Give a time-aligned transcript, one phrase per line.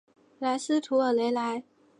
[0.39, 1.63] 莱斯图尔雷莱。